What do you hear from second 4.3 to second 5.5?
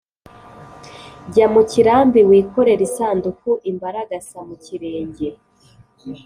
mu kirenge.